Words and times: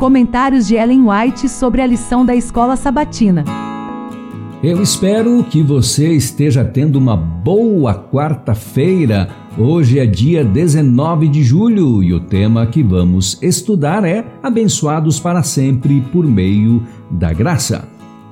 Comentários 0.00 0.66
de 0.66 0.76
Ellen 0.76 1.02
White 1.10 1.46
sobre 1.46 1.82
a 1.82 1.86
lição 1.86 2.24
da 2.24 2.34
escola 2.34 2.74
sabatina. 2.74 3.44
Eu 4.62 4.82
espero 4.82 5.44
que 5.44 5.62
você 5.62 6.14
esteja 6.14 6.64
tendo 6.64 6.96
uma 6.96 7.14
boa 7.14 7.94
quarta-feira. 7.94 9.28
Hoje 9.58 9.98
é 9.98 10.06
dia 10.06 10.42
19 10.42 11.28
de 11.28 11.42
julho 11.42 12.02
e 12.02 12.14
o 12.14 12.20
tema 12.20 12.66
que 12.66 12.82
vamos 12.82 13.38
estudar 13.42 14.02
é 14.02 14.24
Abençoados 14.42 15.20
para 15.20 15.42
sempre 15.42 16.00
por 16.10 16.24
meio 16.24 16.82
da 17.10 17.34
graça. 17.34 17.86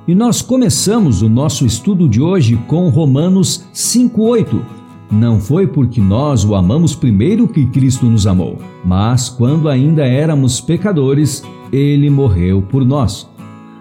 E 0.07 0.15
nós 0.15 0.41
começamos 0.41 1.21
o 1.21 1.29
nosso 1.29 1.67
estudo 1.67 2.09
de 2.09 2.19
hoje 2.19 2.57
com 2.67 2.89
Romanos 2.89 3.69
5:8 3.71 4.79
não 5.11 5.39
foi 5.39 5.65
porque 5.65 5.99
nós 5.99 6.45
o 6.45 6.53
amamos 6.53 6.95
primeiro 6.95 7.47
que 7.47 7.65
Cristo 7.65 8.05
nos 8.05 8.27
amou, 8.27 8.59
mas 8.85 9.27
quando 9.27 9.67
ainda 9.67 10.05
éramos 10.05 10.61
pecadores, 10.61 11.43
ele 11.71 12.09
morreu 12.09 12.61
por 12.61 12.85
nós. 12.85 13.29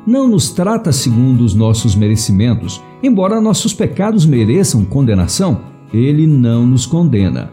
Não 0.07 0.27
nos 0.27 0.51
trata 0.51 0.91
segundo 0.93 1.43
os 1.43 1.55
nossos 1.55 1.95
merecimentos, 1.95 2.83
embora 3.03 3.41
nossos 3.41 3.75
pecados 3.75 4.25
mereçam 4.25 4.85
condenação, 4.85 5.61
ele 5.93 6.27
não 6.27 6.67
nos 6.67 6.87
condena. 6.87 7.51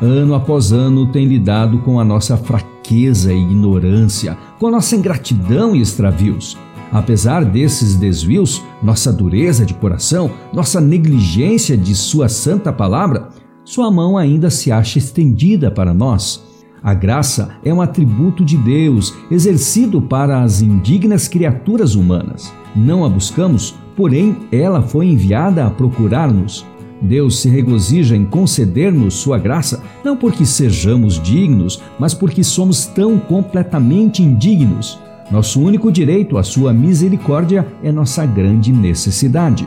Ano 0.00 0.34
após 0.34 0.72
ano 0.72 1.06
tem 1.10 1.26
lidado 1.26 1.78
com 1.78 1.98
a 1.98 2.04
nossa 2.04 2.36
fraqueza 2.36 3.32
e 3.32 3.40
ignorância, 3.40 4.36
com 4.58 4.70
nossa 4.70 4.94
ingratidão 4.94 5.74
e 5.74 5.80
extravios. 5.80 6.56
Apesar 6.92 7.44
desses 7.44 7.96
desvios, 7.96 8.62
nossa 8.82 9.12
dureza 9.12 9.66
de 9.66 9.74
coração, 9.74 10.30
nossa 10.52 10.80
negligência 10.80 11.76
de 11.76 11.94
Sua 11.94 12.28
santa 12.28 12.72
palavra, 12.72 13.28
Sua 13.64 13.90
mão 13.90 14.16
ainda 14.16 14.50
se 14.50 14.70
acha 14.70 14.98
estendida 14.98 15.70
para 15.70 15.92
nós. 15.92 16.44
A 16.82 16.94
graça 16.94 17.50
é 17.64 17.72
um 17.72 17.80
atributo 17.80 18.44
de 18.44 18.56
Deus, 18.56 19.14
exercido 19.30 20.00
para 20.00 20.42
as 20.42 20.62
indignas 20.62 21.26
criaturas 21.26 21.94
humanas. 21.94 22.52
Não 22.74 23.04
a 23.04 23.08
buscamos, 23.08 23.74
porém 23.96 24.36
ela 24.52 24.82
foi 24.82 25.06
enviada 25.06 25.66
a 25.66 25.70
procurar-nos. 25.70 26.64
Deus 27.00 27.40
se 27.40 27.48
regozija 27.48 28.16
em 28.16 28.24
conceder-nos 28.24 29.14
sua 29.14 29.38
graça, 29.38 29.82
não 30.04 30.16
porque 30.16 30.46
sejamos 30.46 31.20
dignos, 31.20 31.82
mas 31.98 32.14
porque 32.14 32.42
somos 32.42 32.86
tão 32.86 33.18
completamente 33.18 34.22
indignos. 34.22 34.98
Nosso 35.30 35.60
único 35.60 35.90
direito 35.90 36.38
à 36.38 36.42
sua 36.42 36.72
misericórdia 36.72 37.66
é 37.82 37.90
nossa 37.90 38.24
grande 38.24 38.72
necessidade. 38.72 39.66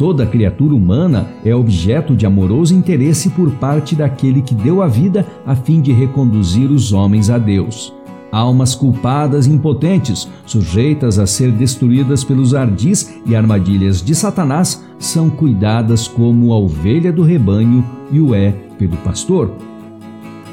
Toda 0.00 0.24
criatura 0.24 0.74
humana 0.74 1.28
é 1.44 1.54
objeto 1.54 2.16
de 2.16 2.24
amoroso 2.24 2.74
interesse 2.74 3.28
por 3.28 3.50
parte 3.56 3.94
daquele 3.94 4.40
que 4.40 4.54
deu 4.54 4.80
a 4.80 4.86
vida 4.86 5.26
a 5.44 5.54
fim 5.54 5.78
de 5.78 5.92
reconduzir 5.92 6.70
os 6.70 6.90
homens 6.90 7.28
a 7.28 7.36
Deus. 7.36 7.92
Almas 8.32 8.74
culpadas 8.74 9.46
e 9.46 9.50
impotentes, 9.50 10.26
sujeitas 10.46 11.18
a 11.18 11.26
ser 11.26 11.52
destruídas 11.52 12.24
pelos 12.24 12.54
ardis 12.54 13.20
e 13.26 13.36
armadilhas 13.36 14.00
de 14.00 14.14
Satanás, 14.14 14.82
são 14.98 15.28
cuidadas 15.28 16.08
como 16.08 16.54
a 16.54 16.56
ovelha 16.56 17.12
do 17.12 17.22
rebanho 17.22 17.84
e 18.10 18.20
o 18.20 18.34
é 18.34 18.52
pelo 18.78 18.96
pastor. 18.96 19.52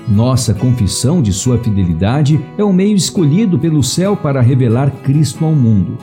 Nossa 0.10 0.54
confissão 0.54 1.22
de 1.22 1.32
sua 1.32 1.58
fidelidade 1.58 2.38
é 2.58 2.66
o 2.66 2.74
meio 2.74 2.98
escolhido 2.98 3.58
pelo 3.58 3.82
céu 3.82 4.18
para 4.18 4.42
revelar 4.42 4.92
Cristo 5.04 5.46
ao 5.46 5.54
mundo. 5.54 5.98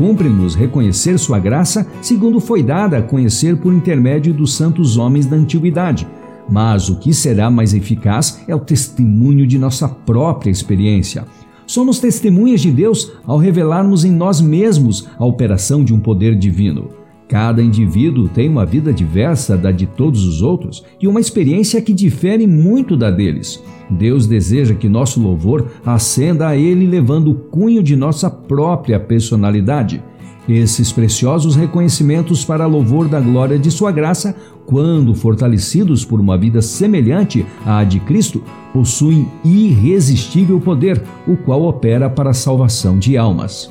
Cumpre-nos 0.00 0.54
reconhecer 0.54 1.18
sua 1.18 1.38
graça, 1.38 1.86
segundo 2.00 2.40
foi 2.40 2.62
dada 2.62 2.96
a 2.96 3.02
conhecer 3.02 3.58
por 3.58 3.70
intermédio 3.70 4.32
dos 4.32 4.54
santos 4.54 4.96
homens 4.96 5.26
da 5.26 5.36
antiguidade. 5.36 6.08
Mas 6.48 6.88
o 6.88 6.96
que 6.96 7.12
será 7.12 7.50
mais 7.50 7.74
eficaz 7.74 8.40
é 8.48 8.54
o 8.54 8.60
testemunho 8.60 9.46
de 9.46 9.58
nossa 9.58 9.86
própria 9.86 10.50
experiência. 10.50 11.26
Somos 11.66 11.98
testemunhas 11.98 12.62
de 12.62 12.70
Deus 12.70 13.12
ao 13.26 13.36
revelarmos 13.36 14.02
em 14.02 14.10
nós 14.10 14.40
mesmos 14.40 15.06
a 15.18 15.26
operação 15.26 15.84
de 15.84 15.92
um 15.92 16.00
poder 16.00 16.34
divino. 16.34 16.88
Cada 17.30 17.62
indivíduo 17.62 18.28
tem 18.28 18.48
uma 18.48 18.66
vida 18.66 18.92
diversa 18.92 19.56
da 19.56 19.70
de 19.70 19.86
todos 19.86 20.26
os 20.26 20.42
outros 20.42 20.82
e 21.00 21.06
uma 21.06 21.20
experiência 21.20 21.80
que 21.80 21.92
difere 21.92 22.44
muito 22.44 22.96
da 22.96 23.08
deles. 23.08 23.62
Deus 23.88 24.26
deseja 24.26 24.74
que 24.74 24.88
nosso 24.88 25.22
louvor 25.22 25.64
ascenda 25.86 26.48
a 26.48 26.56
Ele 26.56 26.84
levando 26.88 27.30
o 27.30 27.36
cunho 27.36 27.84
de 27.84 27.94
nossa 27.94 28.28
própria 28.28 28.98
personalidade. 28.98 30.02
Esses 30.48 30.90
preciosos 30.90 31.54
reconhecimentos 31.54 32.44
para 32.44 32.66
louvor 32.66 33.06
da 33.06 33.20
glória 33.20 33.60
de 33.60 33.70
Sua 33.70 33.92
graça, 33.92 34.34
quando 34.66 35.14
fortalecidos 35.14 36.04
por 36.04 36.18
uma 36.18 36.36
vida 36.36 36.60
semelhante 36.60 37.46
à 37.64 37.84
de 37.84 38.00
Cristo, 38.00 38.42
possuem 38.72 39.28
irresistível 39.44 40.58
poder, 40.58 41.00
o 41.28 41.36
qual 41.36 41.62
opera 41.62 42.10
para 42.10 42.30
a 42.30 42.34
salvação 42.34 42.98
de 42.98 43.16
almas. 43.16 43.70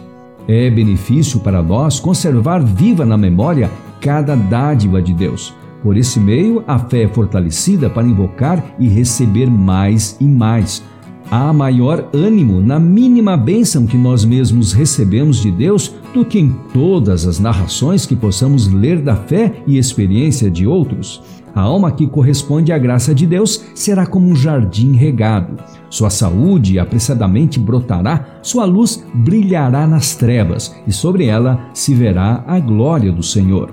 É 0.51 0.67
benefício 0.67 1.39
para 1.41 1.61
nós 1.61 1.99
conservar 1.99 2.57
viva 2.57 3.05
na 3.05 3.15
memória 3.15 3.69
cada 4.01 4.35
dádiva 4.35 4.99
de 4.99 5.13
Deus. 5.13 5.53
Por 5.83 5.95
esse 5.95 6.19
meio, 6.19 6.63
a 6.67 6.79
fé 6.79 7.03
é 7.03 7.07
fortalecida 7.07 7.87
para 7.87 8.07
invocar 8.07 8.75
e 8.79 8.87
receber 8.87 9.45
mais 9.45 10.17
e 10.19 10.23
mais. 10.23 10.83
Há 11.31 11.53
maior 11.53 12.09
ânimo 12.11 12.59
na 12.59 12.79
mínima 12.79 13.37
bênção 13.37 13.85
que 13.85 13.95
nós 13.95 14.25
mesmos 14.25 14.73
recebemos 14.73 15.39
de 15.39 15.51
Deus 15.51 15.93
do 16.11 16.25
que 16.25 16.39
em 16.39 16.55
todas 16.73 17.27
as 17.27 17.39
narrações 17.39 18.03
que 18.03 18.15
possamos 18.15 18.67
ler 18.67 18.99
da 18.99 19.15
fé 19.15 19.61
e 19.67 19.77
experiência 19.77 20.49
de 20.49 20.65
outros. 20.65 21.21
A 21.53 21.61
alma 21.61 21.91
que 21.91 22.07
corresponde 22.07 22.71
à 22.71 22.79
graça 22.79 23.13
de 23.13 23.27
Deus 23.27 23.63
será 23.75 24.07
como 24.07 24.27
um 24.27 24.35
jardim 24.35 24.93
regado. 24.93 25.57
Sua 25.87 26.09
saúde 26.09 26.79
apressadamente 26.79 27.59
brotará, 27.59 28.39
sua 28.41 28.65
luz 28.65 29.03
brilhará 29.13 29.85
nas 29.85 30.15
trevas, 30.15 30.75
e 30.87 30.91
sobre 30.91 31.25
ela 31.25 31.69
se 31.75 31.93
verá 31.93 32.43
a 32.47 32.59
glória 32.59 33.11
do 33.11 33.21
Senhor. 33.21 33.71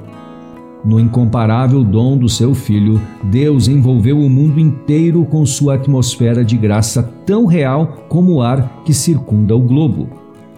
No 0.85 1.01
incomparável 1.01 1.83
dom 1.83 2.17
do 2.17 2.29
seu 2.29 2.55
Filho, 2.55 3.01
Deus 3.25 3.67
envolveu 3.67 4.19
o 4.19 4.31
mundo 4.31 4.61
inteiro 4.61 5.25
com 5.25 5.45
sua 5.45 5.75
atmosfera 5.75 6.45
de 6.45 6.57
graça 6.57 7.03
tão 7.25 7.47
real 7.47 8.07
como 8.09 8.35
o 8.35 8.43
ar 8.43 8.83
que 8.85 8.95
circunda 8.95 9.57
o 9.57 9.61
globo. 9.61 10.09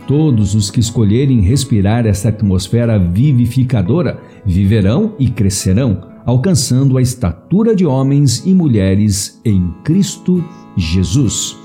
Todos 0.06 0.54
os 0.54 0.70
que 0.70 0.80
escolherem 0.80 1.40
respirar 1.40 2.06
essa 2.06 2.30
atmosfera 2.30 2.98
vivificadora 2.98 4.20
viverão 4.44 5.12
e 5.18 5.28
crescerão 5.28 6.08
alcançando 6.28 6.98
a 6.98 7.00
estatura 7.00 7.74
de 7.74 7.86
homens 7.86 8.44
e 8.44 8.52
mulheres 8.52 9.40
em 9.46 9.72
Cristo 9.82 10.44
Jesus. 10.76 11.56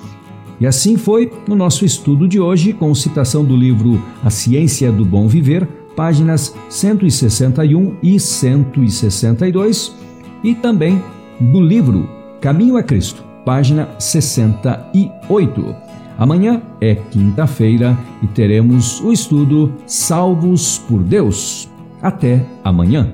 E 0.57 0.65
assim 0.65 0.95
foi 0.95 1.29
no 1.45 1.53
nosso 1.53 1.83
estudo 1.83 2.29
de 2.29 2.39
hoje, 2.39 2.71
com 2.71 2.95
citação 2.95 3.43
do 3.43 3.57
livro 3.57 4.01
A 4.23 4.29
Ciência 4.29 4.89
do 4.89 5.03
Bom 5.03 5.27
Viver, 5.27 5.67
páginas 5.95 6.55
161 6.69 7.97
e 8.01 8.19
162, 8.19 9.95
e 10.43 10.55
também 10.55 11.01
do 11.39 11.61
livro 11.61 12.09
Caminho 12.41 12.77
a 12.77 12.83
Cristo, 12.83 13.23
página 13.45 13.89
68. 13.99 15.75
Amanhã 16.17 16.61
é 16.79 16.95
quinta-feira 16.95 17.97
e 18.21 18.27
teremos 18.27 19.01
o 19.01 19.11
estudo 19.11 19.73
Salvos 19.85 20.77
por 20.77 21.01
Deus. 21.01 21.69
Até 22.01 22.45
amanhã. 22.63 23.13